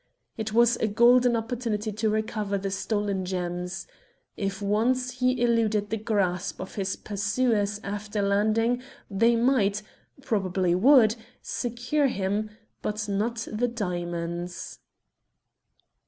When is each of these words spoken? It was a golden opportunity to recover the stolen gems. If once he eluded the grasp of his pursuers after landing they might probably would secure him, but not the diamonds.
It 0.35 0.51
was 0.51 0.77
a 0.77 0.87
golden 0.87 1.35
opportunity 1.35 1.91
to 1.91 2.09
recover 2.09 2.57
the 2.57 2.71
stolen 2.71 3.23
gems. 3.23 3.85
If 4.35 4.59
once 4.59 5.19
he 5.19 5.39
eluded 5.39 5.91
the 5.91 5.97
grasp 5.97 6.59
of 6.59 6.73
his 6.73 6.95
pursuers 6.95 7.79
after 7.83 8.23
landing 8.23 8.81
they 9.11 9.35
might 9.35 9.83
probably 10.23 10.73
would 10.73 11.15
secure 11.43 12.07
him, 12.07 12.49
but 12.81 13.07
not 13.07 13.45
the 13.51 13.67
diamonds. 13.67 14.79